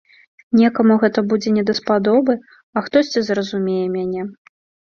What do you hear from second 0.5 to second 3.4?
Некаму гэта будзе не даспадобы, а хтосьці